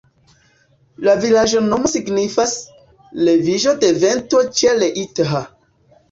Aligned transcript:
La 1.07 1.13
vilaĝnomo 1.25 1.91
signifas: 1.91 2.53
leviĝo 3.27 3.73
de 3.83 3.91
vento 4.05 4.41
ĉe 4.61 4.73
Leitha. 4.79 5.43